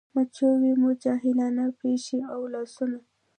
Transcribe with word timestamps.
مچوي 0.13 0.71
مو 0.81 0.89
جاهلان 1.03 1.57
پښې 1.79 2.19
او 2.33 2.41
لاسونه 2.53 2.97